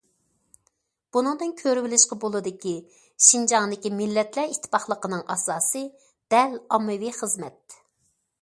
[1.17, 2.73] بۇنىڭدىن كۆرۈۋېلىشقا بولىدۇكى،
[3.27, 5.85] شىنجاڭدىكى مىللەتلەر ئىتتىپاقلىقىنىڭ ئاساسى
[6.37, 7.83] دەل ئاممىۋى خىزمەت.